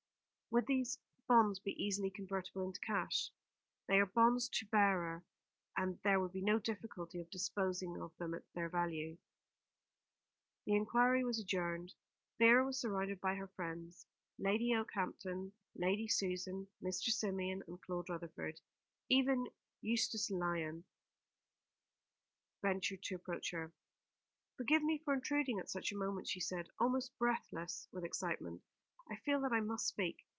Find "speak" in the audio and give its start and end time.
29.87-30.27